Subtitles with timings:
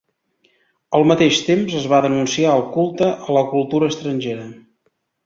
[0.99, 4.49] Al mateix temps es va denunciar el "culte" a la cultura estrangera.